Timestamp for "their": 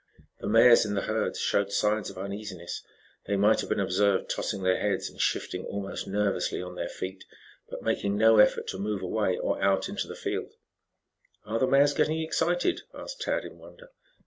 4.63-4.79, 6.73-6.89